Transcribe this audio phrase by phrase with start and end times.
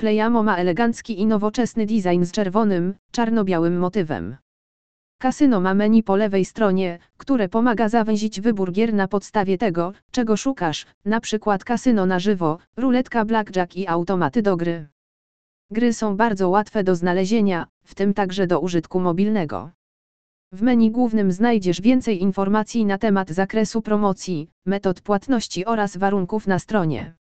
[0.00, 4.36] Playamo ma elegancki i nowoczesny design z czerwonym, czarno-białym motywem.
[5.20, 10.36] Kasyno ma menu po lewej stronie, które pomaga zawęzić wybór gier na podstawie tego, czego
[10.36, 14.86] szukasz, na przykład kasyno na żywo, ruletka blackjack i automaty do gry.
[15.70, 19.70] Gry są bardzo łatwe do znalezienia, w tym także do użytku mobilnego.
[20.52, 26.58] W menu głównym znajdziesz więcej informacji na temat zakresu promocji, metod płatności oraz warunków na
[26.58, 27.14] stronie.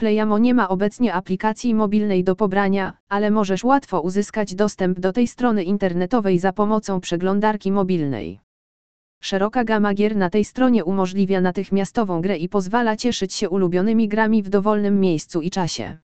[0.00, 5.26] Playamo nie ma obecnie aplikacji mobilnej do pobrania, ale możesz łatwo uzyskać dostęp do tej
[5.26, 8.40] strony internetowej za pomocą przeglądarki mobilnej.
[9.22, 14.42] Szeroka gama gier na tej stronie umożliwia natychmiastową grę i pozwala cieszyć się ulubionymi grami
[14.42, 15.98] w dowolnym miejscu i czasie.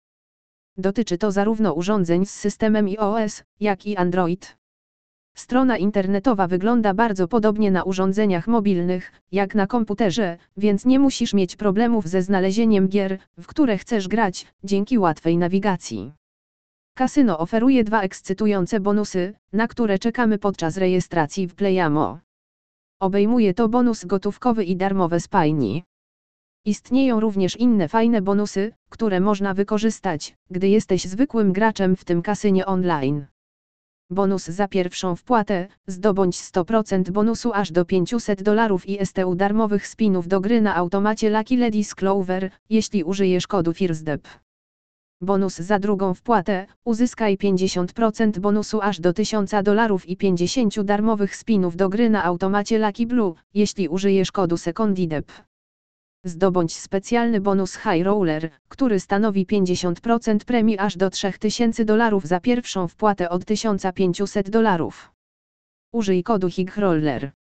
[0.76, 4.56] Dotyczy to zarówno urządzeń z systemem iOS, jak i Android.
[5.38, 11.56] Strona internetowa wygląda bardzo podobnie na urządzeniach mobilnych, jak na komputerze, więc nie musisz mieć
[11.56, 16.12] problemów ze znalezieniem gier, w które chcesz grać, dzięki łatwej nawigacji.
[16.94, 22.18] Kasyno oferuje dwa ekscytujące bonusy, na które czekamy podczas rejestracji w Playamo.
[23.00, 25.84] Obejmuje to bonus gotówkowy i darmowe spajni.
[26.64, 32.66] Istnieją również inne fajne bonusy, które można wykorzystać, gdy jesteś zwykłym graczem w tym kasynie
[32.66, 33.26] online.
[34.10, 40.28] Bonus za pierwszą wpłatę, zdobądź 100% bonusu aż do 500 dolarów i STU darmowych spinów
[40.28, 44.28] do gry na automacie Lucky Ladies Clover, jeśli użyjesz kodu FIRSDEP.
[45.20, 51.76] Bonus za drugą wpłatę, uzyskaj 50% bonusu aż do 1000 dolarów i 50 darmowych spinów
[51.76, 55.45] do gry na automacie Lucky Blue, jeśli użyjesz kodu SECONDIDEP.
[56.26, 62.88] Zdobądź specjalny bonus High Roller, który stanowi 50% premii aż do 3000 dolarów za pierwszą
[62.88, 65.12] wpłatę od 1500 dolarów.
[65.92, 67.32] Użyj kodu HIG Roller.